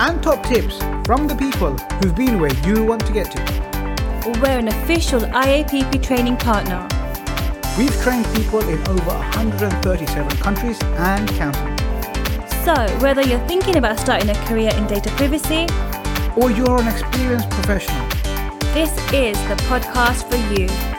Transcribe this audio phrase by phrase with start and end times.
[0.00, 3.38] and top tips from the people who've been where you want to get to.
[4.40, 6.86] We're an official IAPP training partner.
[7.78, 11.76] We've trained people in over 137 countries and counting.
[12.64, 15.66] So, whether you're thinking about starting a career in data privacy
[16.36, 18.06] or you're an experienced professional,
[18.74, 20.95] this is the podcast for you.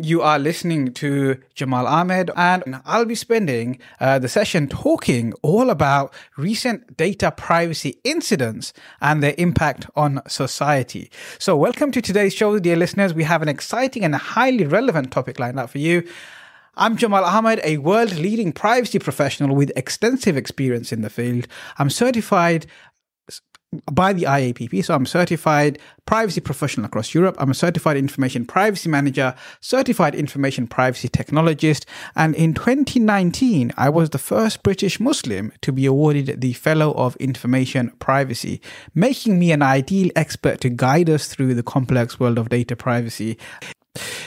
[0.00, 5.70] You are listening to Jamal Ahmed, and I'll be spending uh, the session talking all
[5.70, 11.10] about recent data privacy incidents and their impact on society.
[11.40, 13.12] So, welcome to today's show, dear listeners.
[13.12, 16.06] We have an exciting and highly relevant topic lined up for you.
[16.76, 21.48] I'm Jamal Ahmed, a world leading privacy professional with extensive experience in the field.
[21.76, 22.66] I'm certified
[23.90, 24.84] by the IAPP.
[24.84, 27.36] So I'm certified privacy professional across Europe.
[27.38, 31.84] I'm a certified information privacy manager, certified information privacy technologist.
[32.16, 37.16] And in 2019, I was the first British Muslim to be awarded the Fellow of
[37.16, 38.60] Information Privacy,
[38.94, 43.38] making me an ideal expert to guide us through the complex world of data privacy.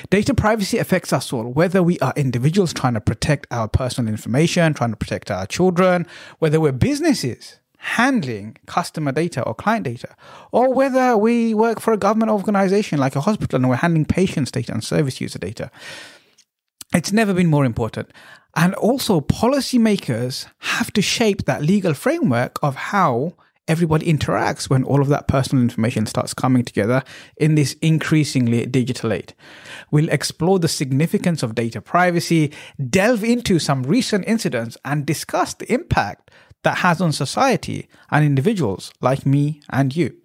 [0.09, 4.73] Data privacy affects us all, whether we are individuals trying to protect our personal information,
[4.73, 6.06] trying to protect our children,
[6.39, 10.16] whether we're businesses handling customer data or client data,
[10.52, 14.52] or whether we work for a government organization like a hospital and we're handling patients'
[14.52, 15.72] data and service user data.
[16.94, 18.12] It's never been more important.
[18.56, 23.34] And also, policymakers have to shape that legal framework of how
[23.68, 27.03] everybody interacts when all of that personal information starts coming together
[27.38, 29.34] in this increasingly digital age.
[29.90, 32.52] We'll explore the significance of data privacy,
[32.90, 36.21] delve into some recent incidents, and discuss the impact
[36.64, 40.16] that has on society and individuals like me and you.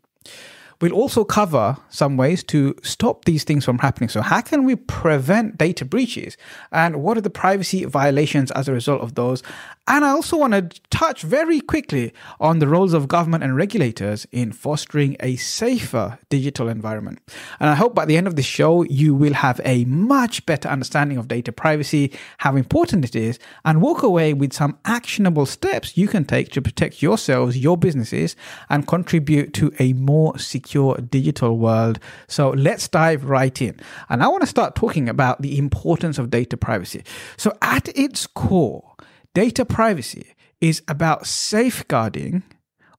[0.81, 4.11] We'll also cover some ways to stop these things from happening.
[4.11, 6.37] So, how can we prevent data breaches?
[6.71, 9.43] And what are the privacy violations as a result of those?
[9.89, 14.27] And I also want to touch very quickly on the roles of government and regulators
[14.33, 17.21] in fostering a safer digital environment.
[17.61, 20.69] And I hope by the end of the show, you will have a much better
[20.69, 25.97] understanding of data privacy, how important it is, and walk away with some actionable steps
[25.97, 28.35] you can take to protect yourselves, your businesses,
[28.69, 30.66] and contribute to a more secure
[31.11, 31.99] digital world.
[32.29, 33.79] So let's dive right in.
[34.09, 37.05] And I want to start talking about the importance of data privacy.
[37.37, 38.97] So, at its core,
[39.37, 42.43] Data privacy is about safeguarding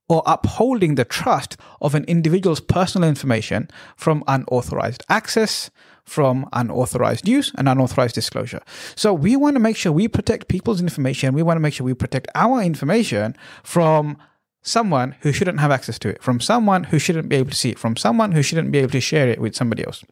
[0.07, 5.71] or upholding the trust of an individual's personal information from unauthorized access,
[6.03, 8.61] from unauthorized use and unauthorized disclosure.
[8.95, 11.33] So we want to make sure we protect people's information.
[11.33, 14.19] We want to make sure we protect our information from
[14.67, 17.69] someone who shouldn't have access to it, from someone who shouldn't be able to see
[17.69, 20.03] it, from someone who shouldn't be able to share it with somebody else.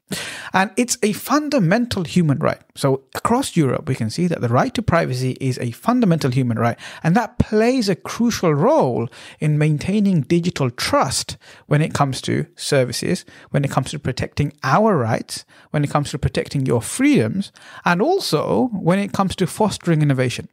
[0.54, 2.62] And it's a fundamental human right.
[2.76, 6.58] So across Europe, we can see that the right to privacy is a fundamental human
[6.58, 9.08] right, and that plays a crucial role
[9.40, 14.98] in maintaining digital trust when it comes to services, when it comes to protecting our
[14.98, 17.52] rights, when it comes to protecting your freedoms,
[17.84, 20.48] and also when it comes to fostering innovation.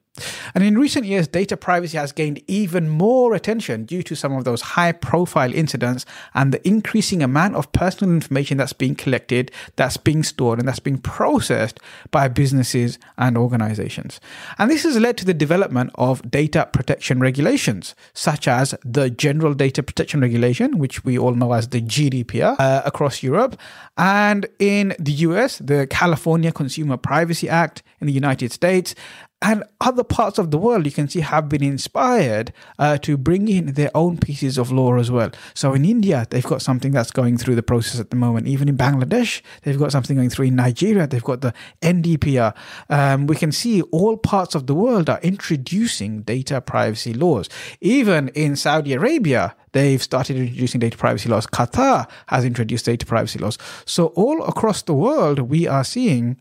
[0.54, 4.44] And in recent years, data privacy has gained even more attention due to some of
[4.44, 9.96] those high profile incidents and the increasing amount of personal information that's being collected, that's
[9.96, 11.80] being stored, and that's being processed
[12.10, 14.20] by businesses and organizations.
[14.58, 19.54] And this has led to the development of data protection regulations, such as the General
[19.54, 23.58] Data Protection Regulation, which we all know as the GDPR uh, across Europe,
[23.96, 28.94] and in the US, the California Consumer Privacy Act in the United States,
[29.42, 33.48] and other parts of the world you can see have been inspired uh, to bring
[33.48, 35.30] in their own pieces of law as well.
[35.54, 38.46] So in india they've got something that's going through the process at the moment.
[38.46, 40.46] Even in bangladesh they've got something going through.
[40.46, 41.52] In nigeria they've got the
[41.82, 42.54] ndpr
[42.88, 47.48] um, we can see all parts of the world are introducing data privacy laws.
[47.80, 51.46] Even in saudi arabia They've started introducing data privacy laws.
[51.46, 53.56] Qatar has introduced data privacy laws.
[53.86, 56.36] So, all across the world, we are seeing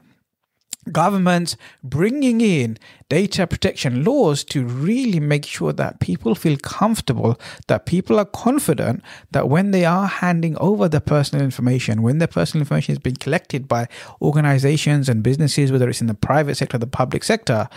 [0.92, 2.78] governments bringing in
[3.10, 9.04] data protection laws to really make sure that people feel comfortable, that people are confident
[9.32, 13.16] that when they are handing over their personal information, when their personal information is being
[13.16, 13.88] collected by
[14.22, 17.68] organizations and businesses, whether it's in the private sector or the public sector,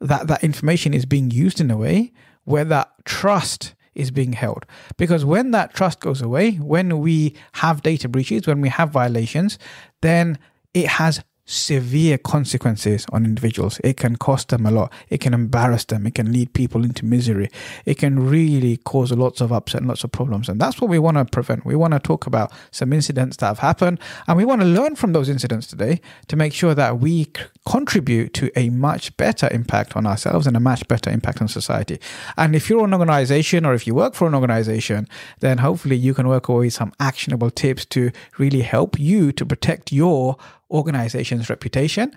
[0.00, 2.12] that that information is being used in a way
[2.44, 4.64] where that trust is being held.
[4.96, 9.58] Because when that trust goes away, when we have data breaches, when we have violations,
[10.00, 10.38] then
[10.72, 13.80] it has severe consequences on individuals.
[13.82, 14.92] It can cost them a lot.
[15.08, 16.06] It can embarrass them.
[16.06, 17.48] It can lead people into misery.
[17.86, 20.50] It can really cause lots of upset and lots of problems.
[20.50, 21.64] And that's what we want to prevent.
[21.64, 24.94] We want to talk about some incidents that have happened and we want to learn
[24.94, 27.26] from those incidents today to make sure that we
[27.68, 32.00] contribute to a much better impact on ourselves and a much better impact on society.
[32.38, 35.06] And if you're an organization or if you work for an organization,
[35.40, 39.92] then hopefully you can work away some actionable tips to really help you to protect
[39.92, 40.38] your
[40.70, 42.14] organization's reputation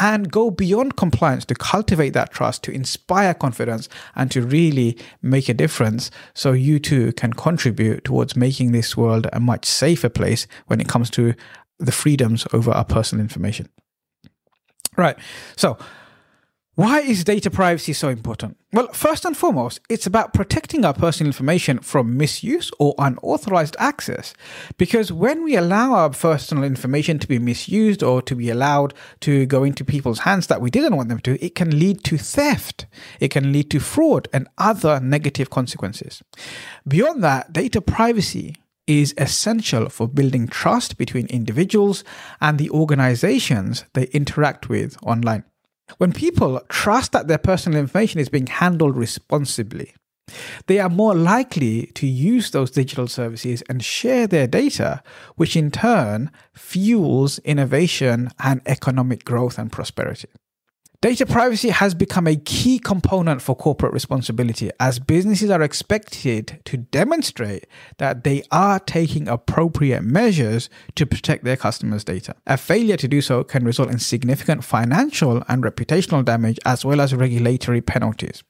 [0.00, 5.48] and go beyond compliance to cultivate that trust, to inspire confidence, and to really make
[5.48, 10.48] a difference so you too can contribute towards making this world a much safer place
[10.66, 11.34] when it comes to
[11.78, 13.68] the freedoms over our personal information.
[14.98, 15.16] Right.
[15.56, 15.78] So,
[16.74, 18.56] why is data privacy so important?
[18.72, 24.32] Well, first and foremost, it's about protecting our personal information from misuse or unauthorized access.
[24.76, 29.46] Because when we allow our personal information to be misused or to be allowed to
[29.46, 32.86] go into people's hands that we didn't want them to, it can lead to theft,
[33.18, 36.22] it can lead to fraud and other negative consequences.
[36.86, 38.54] Beyond that, data privacy
[38.88, 42.02] is essential for building trust between individuals
[42.40, 45.44] and the organizations they interact with online.
[45.98, 49.94] When people trust that their personal information is being handled responsibly,
[50.66, 55.02] they are more likely to use those digital services and share their data,
[55.36, 60.28] which in turn fuels innovation and economic growth and prosperity.
[61.00, 66.76] Data privacy has become a key component for corporate responsibility as businesses are expected to
[66.76, 67.68] demonstrate
[67.98, 72.34] that they are taking appropriate measures to protect their customers' data.
[72.48, 77.00] A failure to do so can result in significant financial and reputational damage as well
[77.00, 78.42] as regulatory penalties.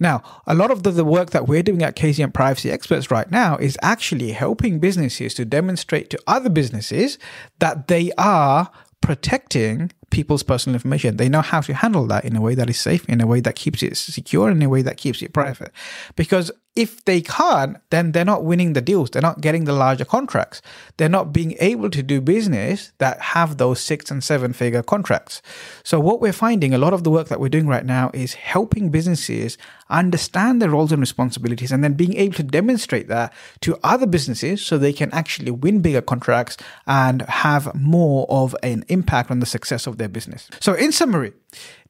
[0.00, 3.30] Now, a lot of the, the work that we're doing at Kazient Privacy Experts right
[3.30, 7.18] now is actually helping businesses to demonstrate to other businesses
[7.58, 8.70] that they are
[9.02, 11.16] protecting people's personal information.
[11.16, 13.40] They know how to handle that in a way that is safe, in a way
[13.40, 15.72] that keeps it secure, in a way that keeps it private.
[16.14, 19.10] Because if they can't, then they're not winning the deals.
[19.10, 20.62] They're not getting the larger contracts.
[20.96, 25.42] They're not being able to do business that have those six and seven figure contracts.
[25.84, 28.34] So, what we're finding, a lot of the work that we're doing right now is
[28.34, 29.58] helping businesses
[29.90, 34.64] understand their roles and responsibilities and then being able to demonstrate that to other businesses
[34.64, 36.56] so they can actually win bigger contracts
[36.86, 40.48] and have more of an impact on the success of their business.
[40.60, 41.32] So, in summary,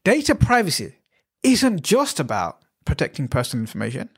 [0.05, 0.97] data privacy
[1.43, 4.11] isn't just about protecting personal information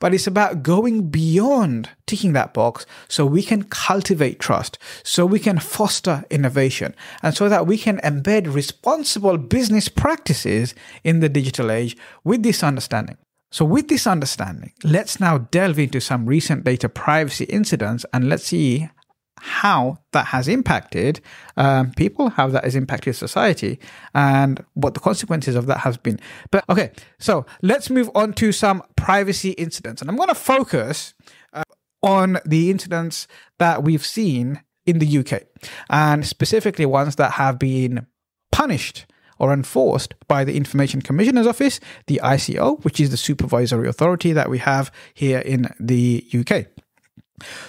[0.00, 5.38] but it's about going beyond ticking that box so we can cultivate trust, so we
[5.38, 10.74] can foster innovation, and so that we can embed responsible business practices
[11.04, 13.16] in the digital age with this understanding.
[13.50, 18.44] So, with this understanding, let's now delve into some recent data privacy incidents and let's
[18.44, 18.90] see
[19.40, 21.20] how that has impacted
[21.56, 23.78] um, people, how that has impacted society,
[24.14, 26.18] and what the consequences of that has been.
[26.50, 31.14] But okay, so let's move on to some privacy incidents, and I'm going to focus
[31.52, 31.62] uh,
[32.02, 33.26] on the incidents
[33.58, 35.42] that we've seen in the UK,
[35.90, 38.06] and specifically ones that have been
[38.52, 39.06] punished
[39.38, 44.50] or enforced by the Information Commissioner's Office, the ICO, which is the supervisory authority that
[44.50, 46.66] we have here in the UK.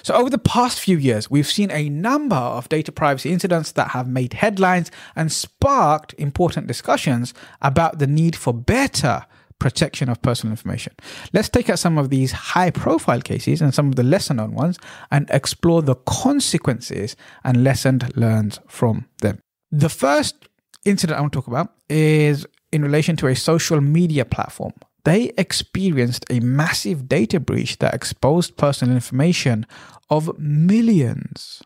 [0.03, 3.89] So, over the past few years, we've seen a number of data privacy incidents that
[3.89, 9.25] have made headlines and sparked important discussions about the need for better
[9.59, 10.93] protection of personal information.
[11.33, 14.53] Let's take out some of these high profile cases and some of the lesser known
[14.53, 14.79] ones
[15.11, 19.39] and explore the consequences and lessons learned from them.
[19.71, 20.47] The first
[20.85, 24.73] incident I want to talk about is in relation to a social media platform
[25.03, 29.65] they experienced a massive data breach that exposed personal information
[30.10, 31.62] of millions,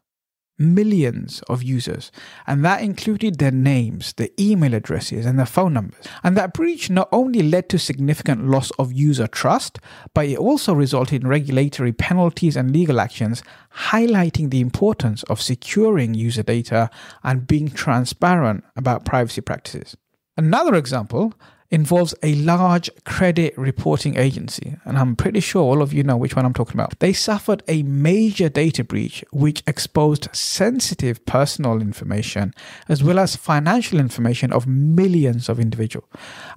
[0.59, 2.11] millions of users.
[2.45, 6.05] And that included their names, their email addresses, and their phone numbers.
[6.23, 9.79] And that breach not only led to significant loss of user trust,
[10.13, 13.43] but it also resulted in regulatory penalties and legal actions,
[13.77, 16.89] highlighting the importance of securing user data
[17.23, 19.97] and being transparent about privacy practices.
[20.37, 21.33] Another example
[21.73, 26.35] involves a large credit reporting agency, and I'm pretty sure all of you know which
[26.35, 26.99] one I'm talking about.
[26.99, 32.53] They suffered a major data breach which exposed sensitive personal information
[32.87, 36.07] as well as financial information of millions of individuals.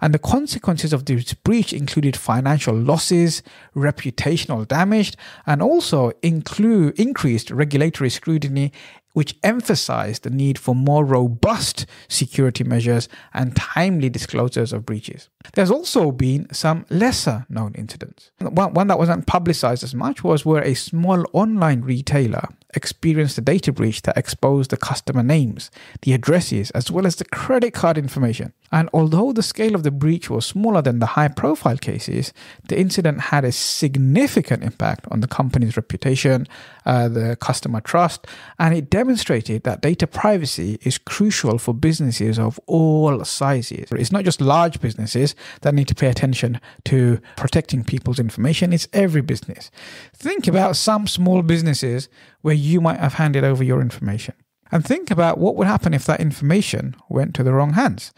[0.03, 3.43] And the consequences of this breach included financial losses,
[3.75, 5.15] reputational damage,
[5.47, 8.71] and also include increased regulatory scrutiny
[9.17, 15.31] which emphasized the need for more robust security measures and timely disclosures of breaches.
[15.55, 18.31] There's also been some lesser known incidents.
[18.41, 22.47] One that wasn't publicized as much was where a small online retailer
[22.77, 25.71] experienced a data breach that exposed the customer names,
[26.03, 28.53] the addresses, as well as the credit card information.
[28.73, 32.33] And although the scale of the breach was smaller than the high profile cases,
[32.69, 36.47] the incident had a significant impact on the company's reputation,
[36.85, 38.27] uh, the customer trust,
[38.59, 43.89] and it demonstrated that data privacy is crucial for businesses of all sizes.
[43.93, 48.89] It's not just large businesses that need to pay attention to protecting people's information, it's
[48.93, 49.71] every business.
[50.13, 52.09] Think about some small businesses
[52.47, 54.35] where you might have handed over your information.
[54.71, 58.13] And think about what would happen if that information went to the wrong hands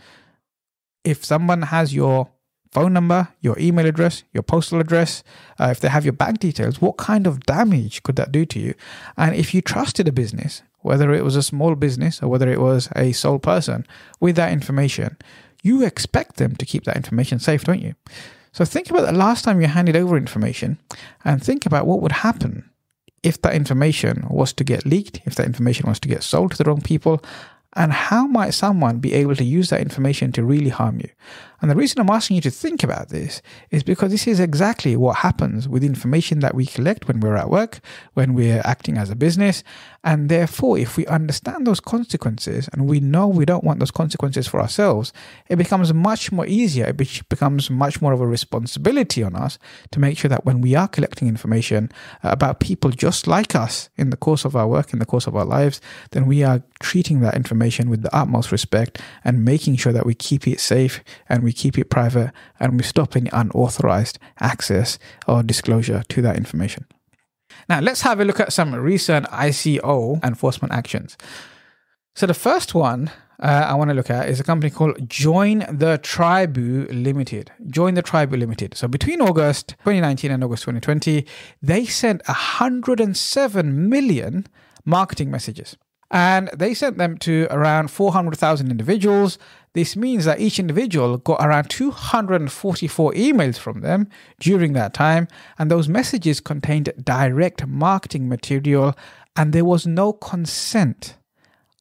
[1.08, 2.28] if someone has your
[2.70, 5.22] phone number, your email address, your postal address,
[5.58, 8.60] uh, if they have your bank details, what kind of damage could that do to
[8.60, 8.74] you?
[9.16, 12.60] And if you trusted a business, whether it was a small business or whether it
[12.60, 13.86] was a sole person,
[14.20, 15.16] with that information,
[15.62, 17.94] you expect them to keep that information safe, don't you?
[18.52, 20.78] So think about the last time you handed over information
[21.24, 22.67] and think about what would happen
[23.22, 26.58] if that information was to get leaked, if that information was to get sold to
[26.58, 27.22] the wrong people,
[27.76, 31.10] and how might someone be able to use that information to really harm you?
[31.60, 34.96] And the reason I'm asking you to think about this is because this is exactly
[34.96, 37.80] what happens with information that we collect when we're at work,
[38.14, 39.64] when we're acting as a business.
[40.04, 44.46] And therefore, if we understand those consequences and we know we don't want those consequences
[44.46, 45.12] for ourselves,
[45.48, 46.86] it becomes much more easier.
[46.86, 49.58] It becomes much more of a responsibility on us
[49.90, 51.90] to make sure that when we are collecting information
[52.22, 55.26] uh, about people just like us in the course of our work, in the course
[55.26, 55.80] of our lives,
[56.12, 60.14] then we are treating that information with the utmost respect and making sure that we
[60.14, 65.42] keep it safe and we keep it private, and we stop any unauthorized access or
[65.42, 66.86] disclosure to that information.
[67.68, 71.16] Now, let's have a look at some recent ICO enforcement actions.
[72.14, 75.60] So, the first one uh, I want to look at is a company called Join
[75.70, 77.52] the Triboo Limited.
[77.68, 78.74] Join the Triboo Limited.
[78.76, 81.26] So, between August 2019 and August 2020,
[81.62, 84.46] they sent 107 million
[84.84, 85.76] marketing messages.
[86.10, 89.38] And they sent them to around 400,000 individuals.
[89.74, 94.08] This means that each individual got around 244 emails from them
[94.40, 95.28] during that time.
[95.58, 98.96] And those messages contained direct marketing material,
[99.36, 101.17] and there was no consent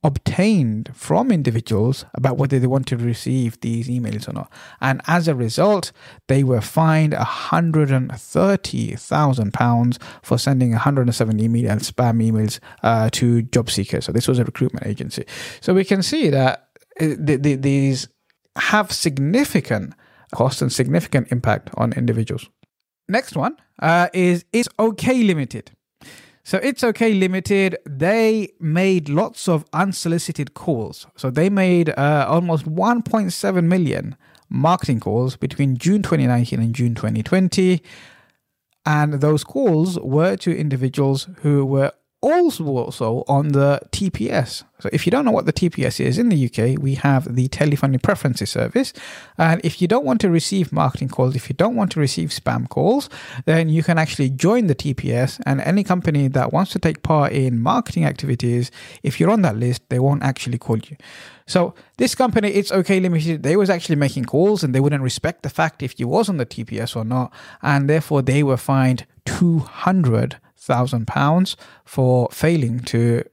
[0.08, 4.50] obtained from individuals about whether they want to receive these emails or not.
[4.80, 5.92] And as a result,
[6.28, 14.06] they were fined £130,000 for sending 107 email and spam emails uh, to job seekers.
[14.06, 15.26] So this was a recruitment agency.
[15.60, 16.70] So we can see that
[17.02, 18.08] uh, these
[18.56, 19.94] have significant
[20.34, 22.50] cost and significant impact on individuals.
[23.10, 24.46] Next one uh, is
[24.80, 25.72] OK Limited.
[26.48, 27.76] So it's okay limited.
[27.86, 31.06] They made lots of unsolicited calls.
[31.18, 34.16] So they made uh, almost 1.7 million
[34.48, 37.84] marketing calls between June 2019 and June 2020.
[38.86, 41.92] And those calls were to individuals who were
[42.28, 44.64] also on the TPS.
[44.80, 47.48] So, if you don't know what the TPS is in the UK, we have the
[47.48, 48.94] telephony preferences service.
[49.38, 52.30] And if you don't want to receive marketing calls, if you don't want to receive
[52.30, 53.10] spam calls,
[53.46, 55.42] then you can actually join the TPS.
[55.46, 58.72] And any company that wants to take part in marketing activities,
[59.04, 60.98] if you're on that list, they won't actually call you.
[61.48, 63.44] So this company, it's okay limited.
[63.44, 66.38] They was actually making calls, and they wouldn't respect the fact if you was on
[66.38, 72.80] the TPS or not, and therefore they were fined two hundred thousand pounds for failing
[72.82, 73.24] to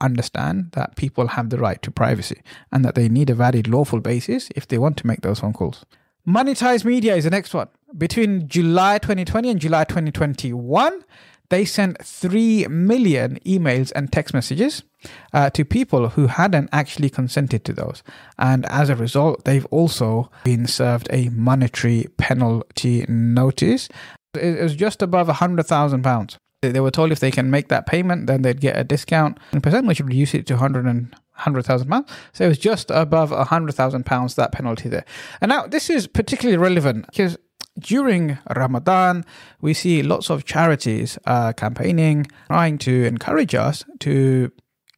[0.00, 4.00] understand that people have the right to privacy and that they need a valid lawful
[4.00, 5.84] basis if they want to make those phone calls.
[6.26, 7.68] Monetized Media is the next one.
[7.96, 11.04] Between July 2020 and July 2021,
[11.50, 14.84] they sent 3 million emails and text messages
[15.32, 18.02] uh, to people who hadn't actually consented to those.
[18.38, 23.88] And as a result, they've also been served a monetary penalty notice.
[24.34, 26.36] It was just above £100,000.
[26.62, 29.60] They were told if they can make that payment, then they'd get a discount and
[29.60, 32.10] percent, which would reduce it to 100 and 100,000 pounds.
[32.32, 35.04] So it was just above 100,000 pounds that penalty there.
[35.40, 37.36] And now this is particularly relevant because
[37.78, 39.24] during Ramadan,
[39.60, 44.52] we see lots of charities uh, campaigning, trying to encourage us to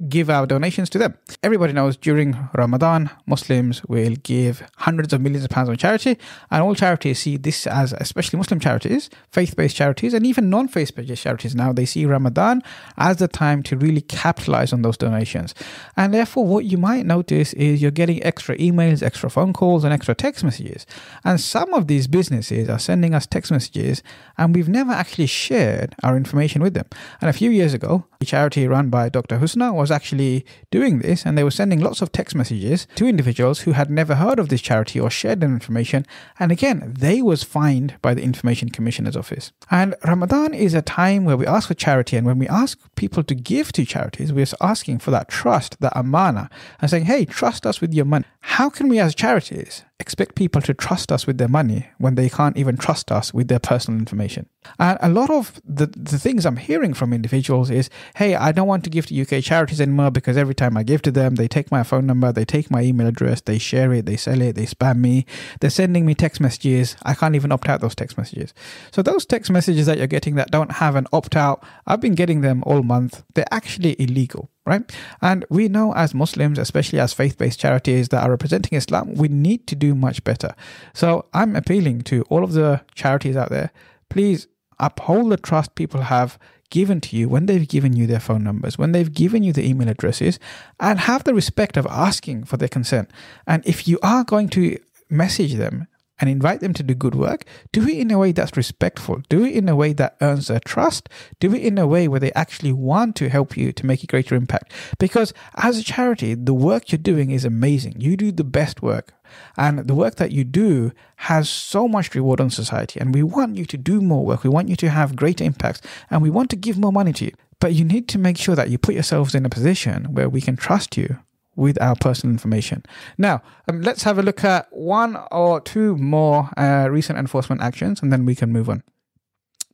[0.09, 1.17] give our donations to them.
[1.43, 6.19] Everybody knows during Ramadan, Muslims will give hundreds of millions of pounds on charity,
[6.51, 10.67] and all charities see this as, especially Muslim charities, faith based charities, and even non
[10.67, 12.63] faith based charities now, they see Ramadan
[12.99, 15.55] as the time to really capitalize on those donations.
[15.97, 19.93] And therefore, what you might notice is you're getting extra emails, extra phone calls, and
[19.93, 20.87] extra text messages.
[21.25, 24.03] And some of these businesses are sending us text messages,
[24.37, 26.87] and we've never actually shared our information with them.
[27.21, 29.39] And a few years ago, a charity run by Dr.
[29.39, 33.61] Husna was actually doing this, and they were sending lots of text messages to individuals
[33.61, 36.07] who had never heard of this charity or shared their information.
[36.41, 39.53] And again, they was fined by the Information Commissioner's Office.
[39.71, 43.23] And Ramadan is a time where we ask for charity, and when we ask people
[43.25, 46.49] to give to charities, we're asking for that trust, that amana,
[46.81, 50.61] and saying, "Hey, trust us with your money." How can we, as charities, expect people
[50.61, 53.99] to trust us with their money when they can't even trust us with their personal
[53.99, 54.47] information.
[54.79, 58.69] And a lot of the, the things I'm hearing from individuals is, hey, I don't
[58.69, 61.49] want to give to UK charities anymore because every time I give to them, they
[61.49, 64.57] take my phone number, they take my email address, they share it, they sell it,
[64.57, 65.25] they spam me,
[65.61, 66.97] they're sending me text messages.
[67.03, 68.53] I can't even opt out those text messages.
[68.93, 72.15] So those text messages that you're getting that don't have an opt out, I've been
[72.15, 73.25] getting them all month.
[73.35, 74.91] They're actually illegal right?
[75.21, 79.29] And we know as Muslims, especially as faith based charities that are representing Islam, we
[79.29, 80.55] need to do much better.
[80.95, 83.71] So I'm appealing to all of the charities out there
[84.15, 84.47] please
[84.79, 86.39] uphold the trust people have
[86.71, 89.67] given to you when they've given you their phone numbers, when they've given you the
[89.67, 90.39] email addresses,
[90.79, 93.11] and have the respect of asking for their consent.
[93.45, 94.79] And if you are going to
[95.11, 95.89] message them
[96.21, 99.23] and invite them to do good work, do it in a way that's respectful.
[99.29, 101.09] Do it in a way that earns their trust.
[101.41, 104.07] Do it in a way where they actually want to help you to make a
[104.07, 104.73] greater impact.
[104.99, 108.01] Because as a charity, the work you're doing is amazing.
[108.01, 109.13] You do the best work.
[109.57, 113.01] And the work that you do has so much reward on society.
[113.01, 114.45] And we want you to do more work.
[114.45, 115.81] We want you to have greater impacts.
[116.11, 117.33] And we want to give more money to you.
[117.59, 120.41] But you need to make sure that you put yourselves in a position where we
[120.41, 121.19] can trust you
[121.57, 122.83] with our personal information.
[123.19, 128.03] Now, um, let's have a look at one or two more uh, recent enforcement actions
[128.03, 128.83] and then we can move on.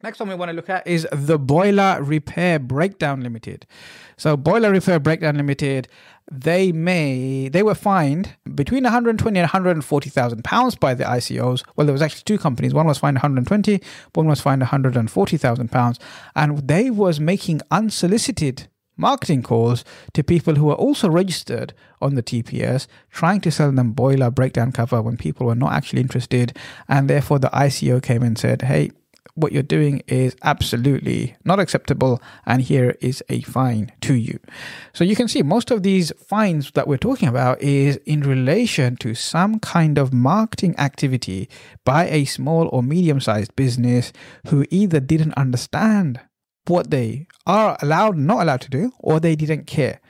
[0.02, 3.66] Next one we want to look at is the Boiler Repair Breakdown Limited.
[4.16, 5.88] So, Boiler Repair Breakdown Limited,
[6.30, 11.64] they may they were fined between 120 and 140,000 pounds by the ICOs.
[11.76, 12.72] Well, there was actually two companies.
[12.72, 13.82] One was fined 120,
[14.14, 15.98] one was fined 140,000 pounds,
[16.34, 18.68] and they was making unsolicited
[19.00, 23.92] marketing calls to people who are also registered on the TPS, trying to sell them
[23.92, 26.56] boiler breakdown cover when people were not actually interested.
[26.88, 28.90] And therefore, the ICO came and said, hey,
[29.34, 34.38] what you're doing is absolutely not acceptable, and here is a fine to you.
[34.92, 38.96] So you can see most of these fines that we're talking about is in relation
[38.96, 41.48] to some kind of marketing activity
[41.84, 44.12] by a small or medium sized business
[44.48, 46.20] who either didn't understand
[46.70, 50.00] what they are allowed not allowed to do, or they didn't care.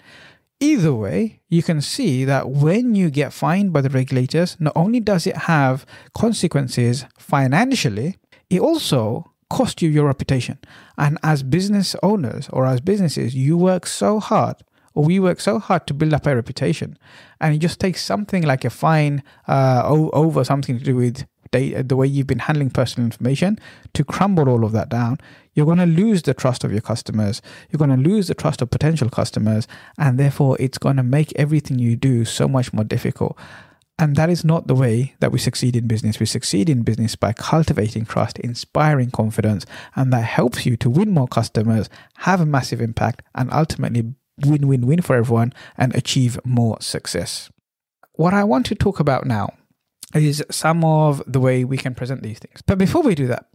[0.61, 5.01] Either way, you can see that when you get fined by the regulators, not only
[5.01, 8.19] does it have consequences financially,
[8.51, 10.59] it also costs you your reputation.
[10.99, 14.57] And as business owners or as businesses, you work so hard
[14.95, 16.99] or we work so hard to build up a reputation.
[17.41, 21.83] And it just takes something like a fine uh, over something to do with data,
[21.83, 23.59] the way you've been handling personal information
[23.95, 25.19] to crumble all of that down,
[25.55, 27.43] you're going to lose the trust of your customers.
[27.71, 29.67] You're going to lose the trust of potential customers.
[29.99, 33.37] And therefore, it's going to make everything you do so much more difficult.
[33.99, 36.19] And that is not the way that we succeed in business.
[36.19, 41.11] We succeed in business by cultivating trust, inspiring confidence, and that helps you to win
[41.11, 44.15] more customers, have a massive impact, and ultimately
[44.47, 47.51] win win win for everyone and achieve more success.
[48.15, 49.53] What I want to talk about now
[50.15, 52.63] is some of the way we can present these things.
[52.63, 53.50] But before we do that,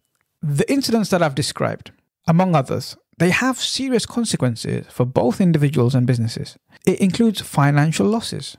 [0.46, 1.90] the incidents that I've described,
[2.28, 6.56] among others, they have serious consequences for both individuals and businesses.
[6.86, 8.56] It includes financial losses,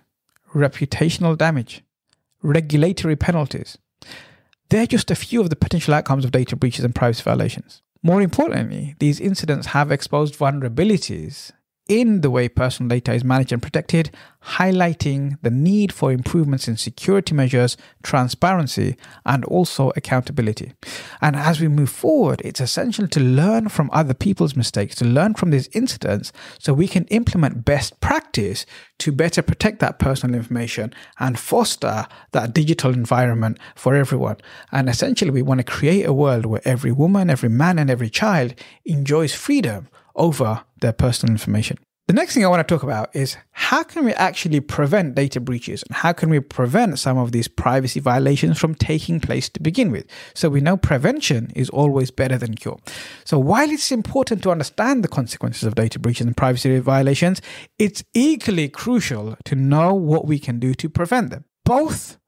[0.53, 1.85] reputational damage,
[2.43, 3.79] regulatory penalties.
[4.69, 7.83] They're just a few of the potential outcomes of data breaches and privacy violations.
[8.03, 11.53] More importantly, these incidents have exposed vulnerabilities
[11.89, 14.11] in the way personal data is managed and protected,
[14.43, 20.73] highlighting the need for improvements in security measures, transparency, and also accountability.
[21.21, 25.35] And as we move forward, it's essential to learn from other people's mistakes, to learn
[25.35, 28.67] from these incidents, so we can implement best practice
[28.99, 34.37] to better protect that personal information and foster that digital environment for everyone.
[34.73, 38.11] And essentially, we want to create a world where every woman, every man, and every
[38.11, 41.79] child enjoys freedom over their personal information.
[42.09, 45.41] The next thing I want to talk about is how can we actually prevent data
[45.41, 49.61] breaches and how can we prevent some of these privacy violations from taking place to
[49.61, 50.07] begin with?
[50.33, 52.79] So we know prevention is always better than cure.
[53.25, 57.43] So while it's important to understand the consequences of data breaches and privacy violations,
[57.77, 61.45] it's equally crucial to know what we can do to prevent them.
[61.65, 62.19] Both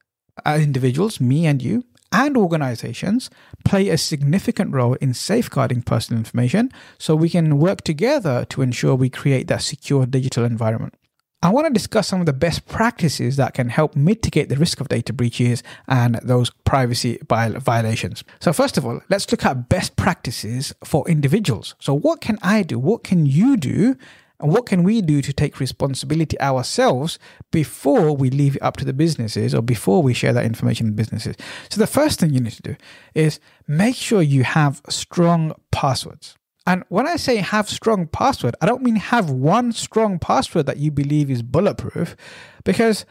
[0.45, 3.31] uh, individuals, me and you, and organizations
[3.65, 8.95] play a significant role in safeguarding personal information so we can work together to ensure
[8.95, 10.95] we create that secure digital environment.
[11.41, 14.81] I want to discuss some of the best practices that can help mitigate the risk
[14.81, 18.25] of data breaches and those privacy violations.
[18.41, 21.77] So, first of all, let's look at best practices for individuals.
[21.79, 22.77] So, what can I do?
[22.81, 23.97] What can you do?
[24.41, 27.19] And what can we do to take responsibility ourselves
[27.51, 30.97] before we leave it up to the businesses or before we share that information with
[30.97, 31.37] businesses?
[31.71, 32.77] So, the first thing you need to do
[33.15, 36.37] is make sure you have strong passwords.
[36.67, 40.77] And when I say have strong password, I don't mean have one strong password that
[40.77, 42.15] you believe is bulletproof,
[42.63, 43.07] because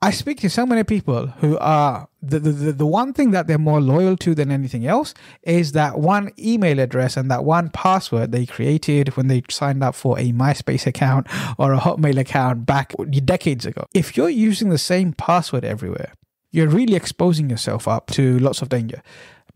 [0.00, 3.58] I speak to so many people who are the, the, the one thing that they're
[3.58, 8.30] more loyal to than anything else is that one email address and that one password
[8.30, 11.26] they created when they signed up for a MySpace account
[11.58, 13.86] or a Hotmail account back decades ago.
[13.92, 16.12] If you're using the same password everywhere,
[16.52, 19.02] you're really exposing yourself up to lots of danger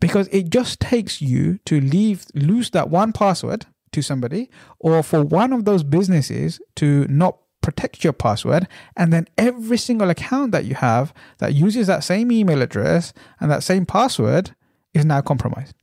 [0.01, 5.23] because it just takes you to leave lose that one password to somebody or for
[5.23, 10.65] one of those businesses to not protect your password and then every single account that
[10.65, 14.55] you have that uses that same email address and that same password
[14.93, 15.73] is now compromised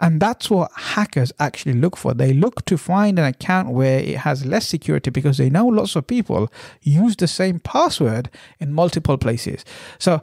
[0.00, 2.14] and that's what hackers actually look for.
[2.14, 5.96] They look to find an account where it has less security because they know lots
[5.96, 9.64] of people use the same password in multiple places.
[9.98, 10.20] So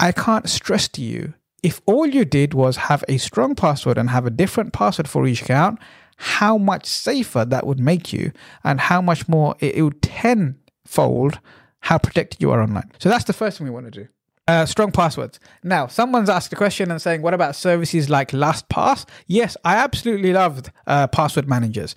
[0.00, 4.10] I can't stress to you if all you did was have a strong password and
[4.10, 5.78] have a different password for each account,
[6.16, 8.32] how much safer that would make you
[8.64, 11.40] and how much more it, it would tenfold
[11.80, 12.90] how protected you are online.
[12.98, 14.08] So that's the first thing we want to do.
[14.48, 15.38] Uh, strong passwords.
[15.62, 19.06] Now, someone's asked a question and saying, what about services like LastPass?
[19.26, 21.94] Yes, I absolutely loved uh, password managers.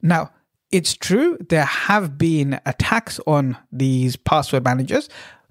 [0.00, 0.30] Now,
[0.70, 5.08] it's true, there have been attacks on these password managers,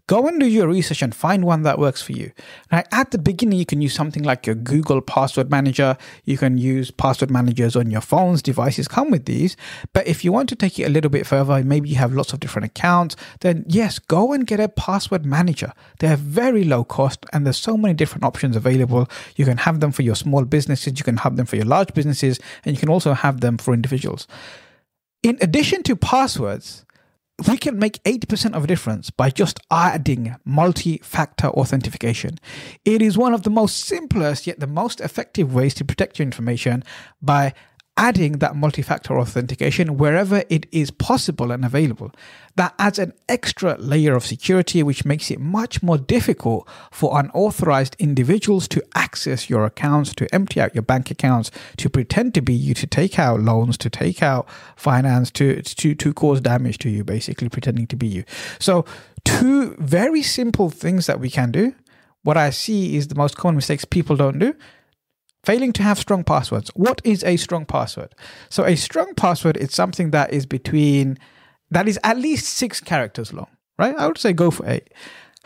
[0.08, 2.32] Go and do your research and find one that works for you.
[2.72, 5.98] Now, at the beginning, you can use something like your Google Password Manager.
[6.24, 9.58] You can use password managers on your phones, devices come with these.
[9.92, 12.32] But if you want to take it a little bit further, maybe you have lots
[12.32, 15.74] of different accounts, then yes, go and get a password manager.
[16.00, 19.10] They're very low cost and there's so many different options available.
[19.36, 21.94] You can have them for your small businesses, you can have them for your large
[21.94, 24.26] businesses, and you can also have them for individuals.
[25.24, 26.86] In addition to passwords,
[27.48, 32.40] we can make 80% of a difference by just adding multi factor authentication.
[32.84, 36.26] It is one of the most simplest yet the most effective ways to protect your
[36.26, 36.84] information
[37.22, 37.54] by
[37.98, 42.12] adding that multi factor authentication wherever it is possible and available.
[42.56, 47.96] That adds an extra layer of security, which makes it much more difficult for unauthorized
[48.00, 52.54] individuals to access your accounts, to empty out your bank accounts, to pretend to be
[52.54, 56.90] you, to take out loans, to take out finance, to, to, to cause damage to
[56.90, 58.24] you, basically pretending to be you.
[58.60, 58.86] So,
[59.26, 61.76] two very simple things that we can do.
[62.24, 64.56] What I see is the most common mistakes people don't do
[65.48, 66.70] Failing to have strong passwords.
[66.76, 68.14] What is a strong password?
[68.50, 71.18] So a strong password is something that is between
[71.72, 73.48] that is at least six characters long,
[73.80, 73.96] right?
[73.98, 74.90] I would say go for eight.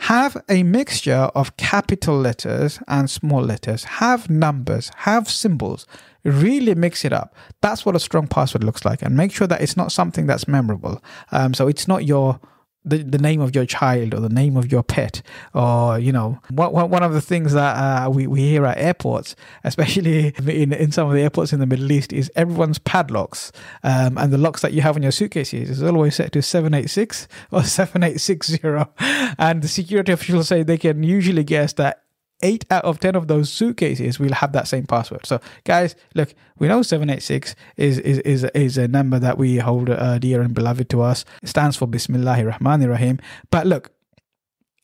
[0.00, 3.84] Have a mixture of capital letters and small letters.
[3.84, 5.86] Have numbers, have symbols.
[6.24, 7.36] Really mix it up.
[7.60, 9.02] That's what a strong password looks like.
[9.02, 11.00] And make sure that it's not something that's memorable.
[11.30, 12.40] Um, so it's not your
[12.84, 15.22] the, the name of your child or the name of your pet
[15.54, 19.36] or you know one, one of the things that uh, we, we hear at airports
[19.64, 23.52] especially in, in some of the airports in the middle east is everyone's padlocks.
[23.82, 27.28] Um, and the locks that you have on your suitcases is always set to 786
[27.50, 32.02] or 7860 and the security officials say they can usually guess that
[32.42, 35.26] eight out of 10 of those suitcases will have that same password.
[35.26, 39.90] So, guys, look, we know 786 is, is, is, is a number that we hold
[39.90, 41.24] uh, dear and beloved to us.
[41.42, 43.18] It stands for Bismillahir Rahmanir Rahim.
[43.50, 43.92] But look,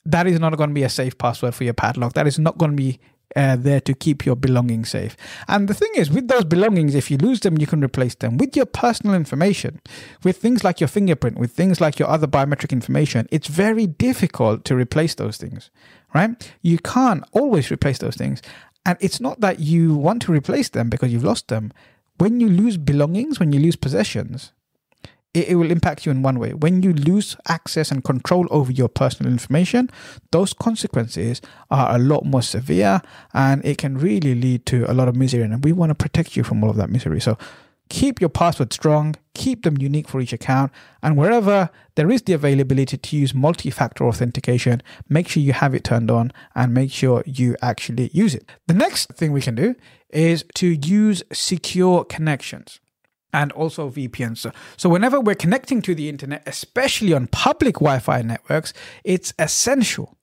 [0.04, 2.14] that is not going to be a safe password for your padlock.
[2.14, 2.98] That is not going to be
[3.36, 5.16] uh, there to keep your belongings safe.
[5.46, 8.38] And the thing is, with those belongings, if you lose them, you can replace them.
[8.38, 9.80] With your personal information,
[10.24, 14.64] with things like your fingerprint, with things like your other biometric information, it's very difficult
[14.64, 15.70] to replace those things
[16.14, 16.52] right?
[16.62, 18.42] You can't always replace those things.
[18.86, 21.72] And it's not that you want to replace them because you've lost them.
[22.18, 24.52] When you lose belongings, when you lose possessions,
[25.34, 26.52] it, it, will impact you in one way.
[26.52, 29.90] When you lose access and control over your personal information,
[30.30, 33.00] those consequences are a lot more severe
[33.34, 35.42] and it can really lead to a lot of misery.
[35.42, 37.20] And we want to protect you from all of that misery.
[37.20, 37.36] So
[37.88, 42.32] keep your password strong, keep them unique for each account, and wherever there is the
[42.32, 46.90] availability to use multi factor authentication, make sure you have it turned on and make
[46.90, 48.48] sure you actually use it.
[48.66, 49.74] The next thing we can do
[50.10, 52.80] is to use secure connections
[53.32, 54.52] and also VPNs.
[54.76, 58.72] So, whenever we're connecting to the internet, especially on public Wi Fi networks,
[59.04, 60.18] it's essential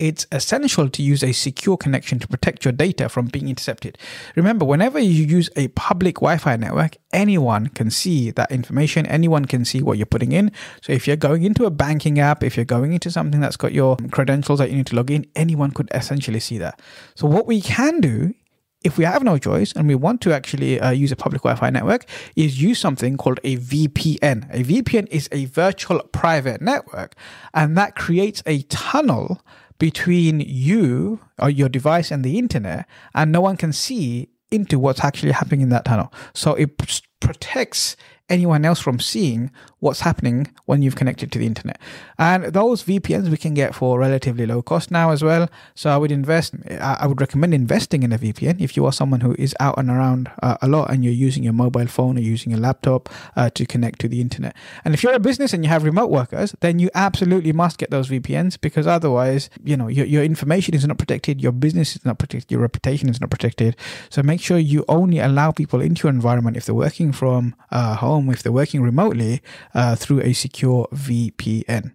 [0.00, 3.98] it's essential to use a secure connection to protect your data from being intercepted.
[4.34, 9.44] Remember, whenever you use a public Wi Fi network, anyone can see that information, anyone
[9.44, 10.50] can see what you're putting in.
[10.80, 13.72] So if you're going into a banking app, if you're going into something that's got
[13.72, 16.80] your credentials that you need to log in, anyone could essentially see that.
[17.14, 18.34] So what we can do
[18.82, 21.58] if we have no choice and we want to actually uh, use a public Wi
[21.58, 24.48] Fi network, is use something called a VPN.
[24.50, 27.14] A VPN is a virtual private network,
[27.52, 29.42] and that creates a tunnel
[29.78, 35.04] between you or your device and the internet, and no one can see into what's
[35.04, 36.12] actually happening in that tunnel.
[36.34, 36.76] So it
[37.20, 37.96] protects
[38.28, 41.78] anyone else from seeing what's happening when you've connected to the internet.
[42.18, 45.48] And those VPNs we can get for relatively low cost now as well.
[45.74, 49.20] So I would invest, I would recommend investing in a VPN if you are someone
[49.20, 52.20] who is out and around uh, a lot and you're using your mobile phone or
[52.20, 54.54] using your laptop uh, to connect to the internet.
[54.84, 57.90] And if you're a business and you have remote workers, then you absolutely must get
[57.90, 62.04] those VPNs because otherwise, you know, your, your information is not protected, your business is
[62.04, 63.76] not protected, your reputation is not protected.
[64.10, 67.94] So make sure you only allow people into your environment if they're working from uh,
[67.96, 69.40] home, if they're working remotely,
[69.74, 71.94] uh, through a secure VPN.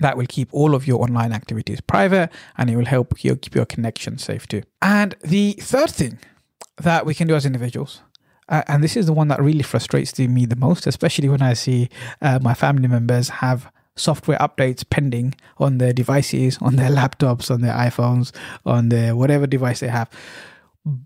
[0.00, 3.54] That will keep all of your online activities private and it will help you keep
[3.54, 4.62] your connection safe too.
[4.80, 6.18] And the third thing
[6.78, 8.00] that we can do as individuals
[8.48, 11.54] uh, and this is the one that really frustrates me the most, especially when I
[11.54, 11.88] see
[12.20, 17.62] uh, my family members have software updates pending on their devices, on their laptops, on
[17.62, 18.30] their iPhones,
[18.66, 20.10] on their whatever device they have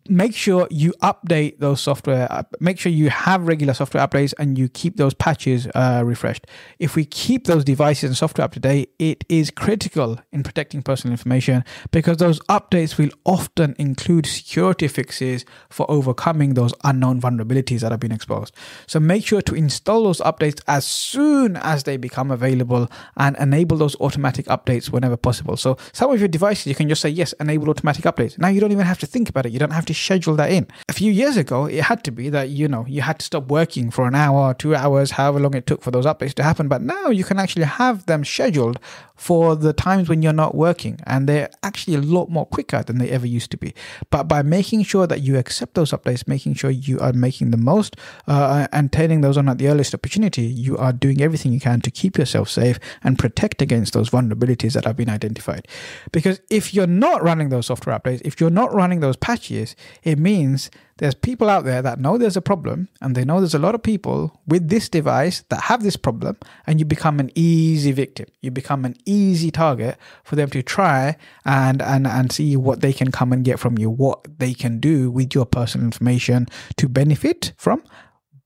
[0.08, 4.70] make sure you update those software make sure you have regular software updates and you
[4.70, 6.46] keep those patches uh, refreshed.
[6.78, 10.82] If we keep those devices and software up to date it is critical in protecting
[10.82, 17.80] personal information because those updates will often include security fixes for overcoming those unknown vulnerabilities
[17.80, 18.54] that have been exposed.
[18.86, 23.76] So make sure to install those updates as soon as they become available and enable
[23.76, 25.58] those automatic updates whenever possible.
[25.58, 28.38] So some of your devices you can just say yes enable automatic updates.
[28.38, 29.52] Now you don't even have to think about it.
[29.52, 30.66] You don't don't have to schedule that in.
[30.88, 33.46] A few years ago, it had to be that, you know, you had to stop
[33.48, 36.68] working for an hour, two hours, however long it took for those updates to happen.
[36.68, 38.78] But now you can actually have them scheduled
[39.16, 41.00] for the times when you're not working.
[41.06, 43.74] And they're actually a lot more quicker than they ever used to be.
[44.10, 47.56] But by making sure that you accept those updates, making sure you are making the
[47.56, 51.60] most uh, and turning those on at the earliest opportunity, you are doing everything you
[51.60, 55.66] can to keep yourself safe and protect against those vulnerabilities that have been identified.
[56.12, 60.18] Because if you're not running those software updates, if you're not running those patches, it
[60.18, 63.58] means there's people out there that know there's a problem and they know there's a
[63.58, 67.92] lot of people with this device that have this problem and you become an easy
[67.92, 68.26] victim.
[68.40, 72.92] You become an easy target for them to try and, and, and see what they
[72.92, 76.88] can come and get from you, what they can do with your personal information to
[76.88, 77.82] benefit from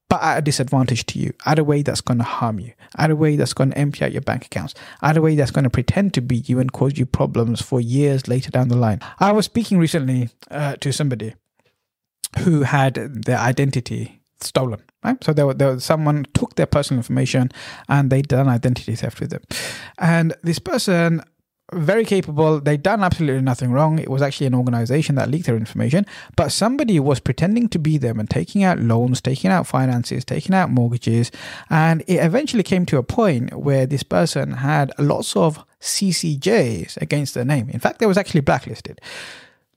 [0.09, 3.09] but at a disadvantage to you, at a way that's going to harm you, at
[3.09, 5.63] a way that's going to empty out your bank accounts, at a way that's going
[5.63, 8.99] to pretend to be you and cause you problems for years later down the line.
[9.21, 11.33] I was speaking recently uh, to somebody
[12.39, 14.81] who had their identity stolen.
[15.03, 17.49] Right, so there, there was someone took their personal information
[17.89, 19.41] and they done identity theft with them,
[19.97, 21.23] and this person
[21.73, 22.59] very capable.
[22.59, 23.99] They'd done absolutely nothing wrong.
[23.99, 27.97] It was actually an organization that leaked their information, but somebody was pretending to be
[27.97, 31.31] them and taking out loans, taking out finances, taking out mortgages.
[31.69, 37.33] And it eventually came to a point where this person had lots of CCJs against
[37.33, 37.69] their name.
[37.69, 38.99] In fact, they was actually blacklisted.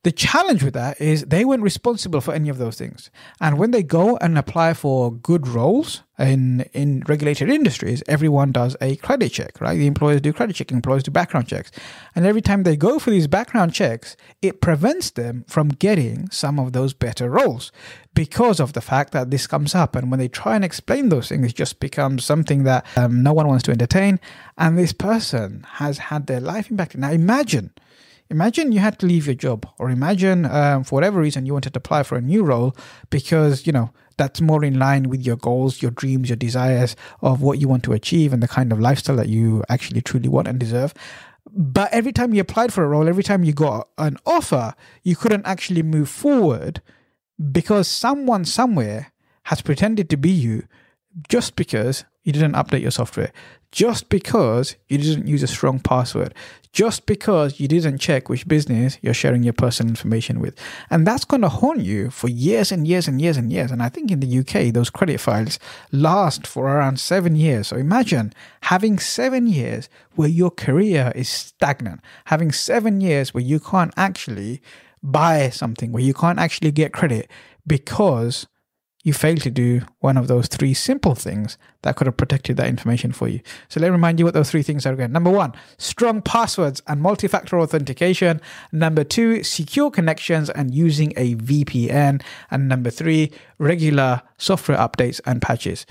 [0.04, 3.10] The challenge with that is they weren't responsible for any of those things.
[3.40, 8.76] And when they go and apply for good roles in, in regulated industries, everyone does
[8.82, 9.78] a credit check, right?
[9.78, 11.70] The employers do credit checking, employers do background checks.
[12.14, 16.58] And every time they go for these background checks, it prevents them from getting some
[16.58, 17.72] of those better roles
[18.12, 19.96] because of the fact that this comes up.
[19.96, 23.32] And when they try and explain those things, it just becomes something that um, no
[23.32, 24.20] one wants to entertain.
[24.58, 27.00] And this person has had their life impacted.
[27.00, 27.70] Now imagine
[28.34, 31.72] imagine you had to leave your job or imagine um, for whatever reason you wanted
[31.72, 32.76] to apply for a new role
[33.08, 37.42] because you know that's more in line with your goals your dreams your desires of
[37.42, 40.48] what you want to achieve and the kind of lifestyle that you actually truly want
[40.48, 40.92] and deserve.
[41.48, 45.14] But every time you applied for a role every time you got an offer you
[45.14, 46.82] couldn't actually move forward
[47.52, 49.12] because someone somewhere
[49.44, 50.64] has pretended to be you
[51.28, 53.32] just because you didn't update your software,
[53.74, 56.32] just because you didn't use a strong password,
[56.72, 60.56] just because you didn't check which business you're sharing your personal information with.
[60.90, 63.72] And that's going to haunt you for years and years and years and years.
[63.72, 65.58] And I think in the UK, those credit files
[65.90, 67.66] last for around seven years.
[67.68, 68.32] So imagine
[68.62, 74.62] having seven years where your career is stagnant, having seven years where you can't actually
[75.02, 77.28] buy something, where you can't actually get credit
[77.66, 78.46] because
[79.04, 82.66] you failed to do one of those three simple things that could have protected that
[82.66, 83.40] information for you.
[83.68, 85.12] So let me remind you what those three things are again.
[85.12, 88.40] Number one, strong passwords and multi factor authentication.
[88.72, 92.22] Number two, secure connections and using a VPN.
[92.50, 95.84] And number three, regular software updates and patches.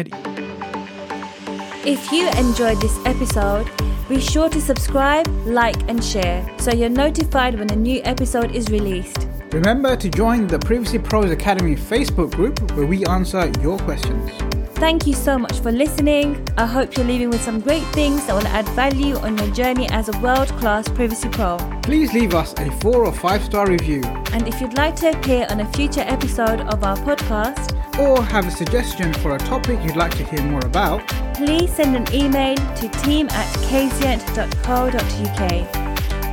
[1.85, 3.69] If you enjoyed this episode,
[4.07, 8.69] be sure to subscribe, like, and share so you're notified when a new episode is
[8.69, 9.27] released.
[9.51, 14.31] Remember to join the Privacy Pros Academy Facebook group where we answer your questions.
[14.75, 16.47] Thank you so much for listening.
[16.57, 19.89] I hope you're leaving with some great things that will add value on your journey
[19.89, 21.57] as a world class privacy pro.
[21.83, 24.01] Please leave us a four or five star review.
[24.31, 28.47] And if you'd like to appear on a future episode of our podcast, or have
[28.47, 32.55] a suggestion for a topic you'd like to hear more about, please send an email
[32.55, 35.49] to team at kazient.co.uk.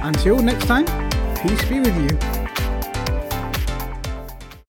[0.05, 0.87] Until next time,
[1.41, 2.19] peace be with you.